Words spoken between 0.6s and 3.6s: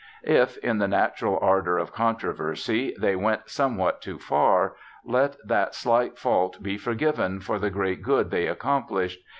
in the natural ardour of controversy, they went